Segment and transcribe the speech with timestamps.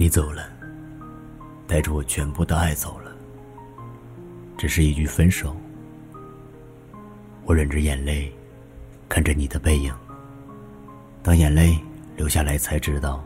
[0.00, 0.48] 你走了，
[1.66, 3.12] 带着我全部的爱走了。
[4.56, 5.54] 只是一句分手，
[7.44, 8.32] 我忍着眼泪，
[9.10, 9.94] 看着你的背影。
[11.22, 11.78] 当眼泪
[12.16, 13.22] 流下来，才知道，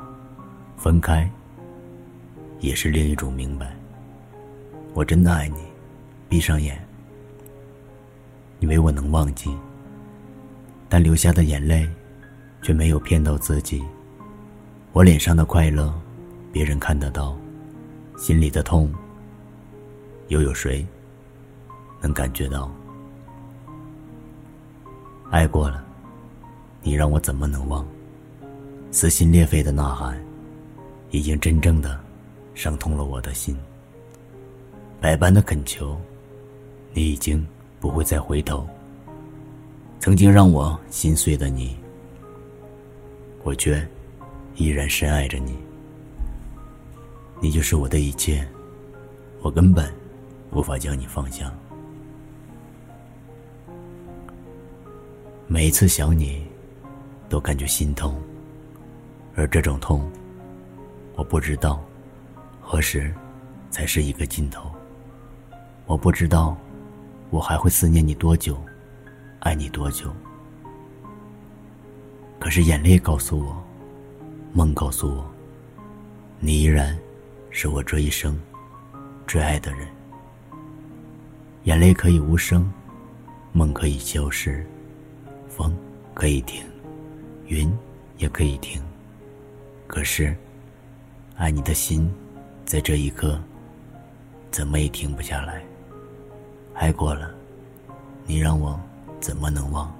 [0.76, 1.30] 分开
[2.58, 3.72] 也是另一种明白。
[4.94, 5.58] 我真的爱你，
[6.28, 6.76] 闭上眼，
[8.58, 9.56] 以为我能忘记，
[10.88, 11.88] 但流下的眼泪，
[12.62, 13.80] 却没有骗到自己。
[14.92, 15.94] 我脸上的快乐，
[16.54, 17.36] 别人看得到；
[18.16, 18.88] 心里的痛，
[20.28, 20.86] 又有谁
[22.00, 22.70] 能感觉到？
[25.32, 25.84] 爱过了，
[26.80, 27.84] 你让我怎么能忘？
[28.92, 30.16] 撕心裂肺的呐喊，
[31.10, 32.00] 已经真正的
[32.54, 33.58] 伤痛了我的心。
[35.00, 36.00] 百般的恳求，
[36.92, 37.44] 你已经
[37.80, 38.64] 不会再回头。
[39.98, 41.76] 曾经让我心碎的你，
[43.42, 43.84] 我却。
[44.56, 45.58] 依然深爱着你，
[47.44, 48.42] 你就是我的一切，
[49.42, 49.92] 我根本
[50.52, 51.52] 无法将你放下。
[55.46, 56.42] 每一次想你，
[57.28, 58.18] 都感觉心痛，
[59.34, 60.10] 而这种痛，
[61.16, 61.84] 我不知道
[62.62, 63.14] 何时
[63.70, 64.72] 才是一个尽头。
[65.84, 66.56] 我不知道
[67.28, 68.56] 我还会思念你多久，
[69.40, 70.10] 爱你多久。
[72.40, 73.54] 可是眼泪告诉我。
[74.54, 75.30] 梦告诉我，
[76.40, 76.98] 你依然
[77.56, 78.36] 是我这一生
[79.28, 79.86] 最爱的人。
[81.62, 82.68] 眼泪可以无声，
[83.52, 84.66] 梦可以消失，
[85.48, 85.72] 风
[86.14, 86.64] 可以停，
[87.46, 87.72] 云
[88.18, 88.82] 也可以停。
[89.86, 90.36] 可是，
[91.36, 92.12] 爱你的心，
[92.66, 93.40] 在这一刻，
[94.50, 95.62] 怎么也停不下来。
[96.74, 97.32] 爱过了，
[98.26, 98.78] 你让我
[99.20, 99.94] 怎么能忘？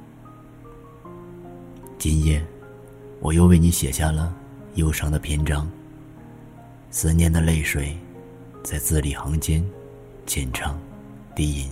[1.99, 2.45] 今夜，
[3.21, 4.35] 我又为你写下了。
[4.75, 5.71] 忧伤的篇章，
[6.97, 7.99] 思念的泪水，
[8.63, 9.69] 在字里行间，
[10.27, 10.79] 浅唱，
[11.35, 11.71] 低吟，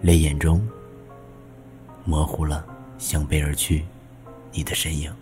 [0.00, 0.64] 泪眼中，
[2.04, 2.64] 模糊了
[2.96, 3.84] 向北而去，
[4.52, 5.12] 你的身影。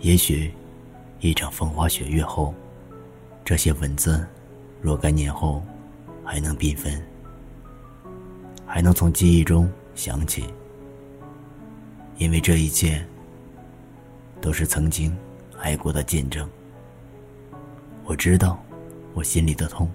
[0.00, 0.50] 也许，
[1.20, 2.54] 一场风花雪月后，
[3.44, 4.26] 这些文字，
[4.80, 5.62] 若干年后，
[6.24, 6.98] 还能缤纷，
[8.64, 10.44] 还能从记忆中想起，
[12.16, 13.06] 因为这一切。
[14.40, 15.16] 都是曾经
[15.62, 16.48] 爱过的见证。
[18.04, 18.60] 我知道
[19.14, 19.88] 我心里的痛，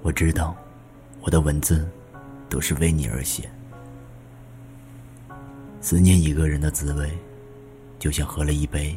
[0.00, 0.56] 我知道
[1.20, 1.86] 我的文字
[2.48, 3.48] 都是为你而写。
[5.82, 7.12] 思念一个人的滋味，
[7.98, 8.96] 就像喝了一杯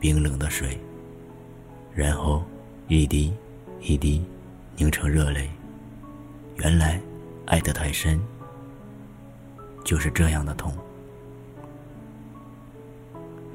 [0.00, 0.80] 冰冷的水，
[1.94, 2.42] 然后
[2.88, 3.34] 一滴
[3.82, 4.24] 一滴
[4.74, 5.50] 凝成热泪。
[6.56, 6.98] 原来
[7.44, 8.18] 爱得太深，
[9.84, 10.72] 就是这样的痛。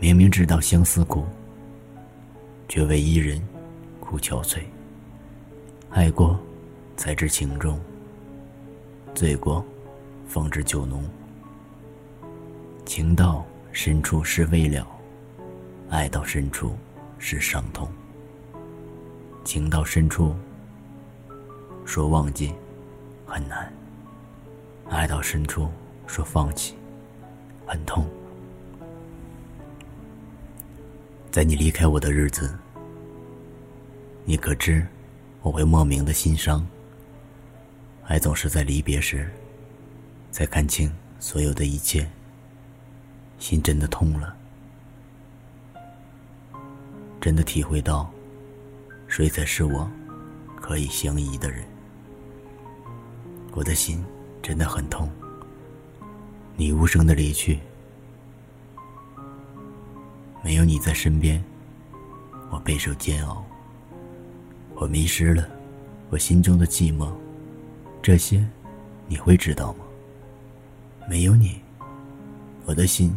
[0.05, 1.25] 明明知道相思苦，
[2.69, 3.41] 却为伊人
[3.99, 4.59] 哭憔悴。
[5.89, 6.39] 爱过，
[6.95, 7.75] 才知情重；
[9.15, 9.65] 醉过，
[10.27, 11.03] 方知酒浓。
[12.85, 14.85] 情到深处是未了，
[15.89, 16.75] 爱到深处
[17.17, 17.89] 是伤痛。
[19.43, 20.35] 情到深处，
[21.83, 22.53] 说忘记
[23.25, 23.65] 很难；
[24.87, 25.67] 爱到深处，
[26.05, 26.75] 说放弃
[27.65, 28.07] 很痛。
[31.35, 32.57] 在你离开我的日子，
[34.23, 34.87] 你可知
[35.41, 36.65] 我会莫名的心伤？
[38.05, 39.29] 爱总是在离别时，
[40.31, 42.09] 才看清所有的一切，
[43.37, 44.33] 心真的痛了，
[47.19, 48.09] 真的体会到，
[49.05, 49.91] 谁才是我
[50.55, 51.65] 可以相依的人？
[53.51, 54.01] 我的心
[54.41, 55.11] 真的很痛，
[56.55, 57.59] 你无声的离去。
[60.45, 61.43] 没有你在身边，
[62.51, 63.43] 我备受煎熬。
[64.75, 65.49] 我迷失了，
[66.11, 67.09] 我心中的寂寞，
[67.99, 68.47] 这些
[69.07, 69.79] 你会知道吗？
[71.09, 71.59] 没有你，
[72.67, 73.11] 我的心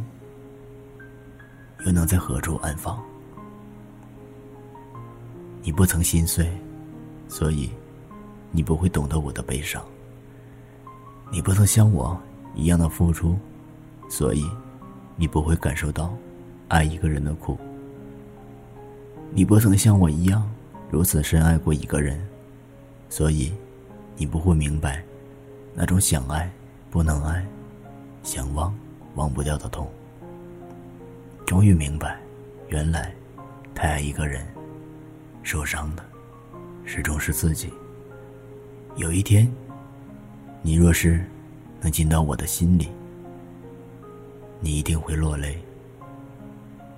[1.85, 2.99] 又能在何处安放？
[5.63, 6.51] 你不曾心碎，
[7.29, 7.71] 所以
[8.51, 9.85] 你不会懂得我的悲伤。
[11.31, 12.19] 你不曾像我
[12.55, 13.39] 一样的付出，
[14.09, 14.51] 所以
[15.15, 16.11] 你不会感受到。
[16.69, 17.59] 爱一个人的苦，
[19.31, 20.49] 你不曾像我一样
[20.91, 22.21] 如此深爱过一个人，
[23.09, 23.53] 所以
[24.17, 25.03] 你不会明白
[25.75, 26.51] 那种想爱
[26.91, 27.43] 不能爱、
[28.23, 28.75] 想忘
[29.15, 29.89] 忘不掉的痛。
[31.47, 32.19] 终于明白，
[32.69, 33.15] 原来
[33.75, 34.47] 太爱一个人，
[35.43, 36.05] 受伤的
[36.85, 37.73] 始终是自己。
[38.97, 39.51] 有一天，
[40.61, 41.25] 你若是
[41.81, 42.89] 能进到我的心里，
[44.61, 45.59] 你一定会落泪。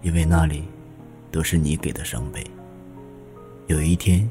[0.02, 0.64] 因为那里
[1.30, 2.44] 都是你给的伤悲。
[3.66, 4.28] 有一天，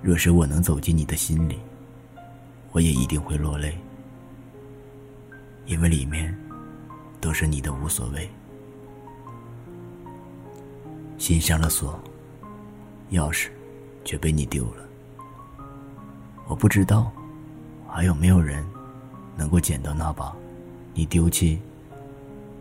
[0.00, 1.58] 若是我能走进你的心里，
[2.72, 3.76] 我也一定会落泪，
[5.66, 6.36] 因为里面
[7.20, 8.28] 都是你的无所谓。
[11.18, 11.98] 心上了锁，
[13.10, 13.48] 钥匙
[14.04, 14.84] 却被你丢了。
[16.46, 17.10] 我不知道
[17.88, 18.64] 还有没有人
[19.36, 20.32] 能够捡到那把
[20.94, 21.60] 你丢弃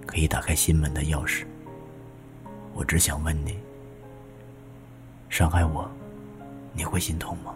[0.07, 1.43] 可以打开心门的钥匙。
[2.75, 3.57] 我只想问你：
[5.29, 5.89] 伤害我，
[6.73, 7.55] 你会心痛吗？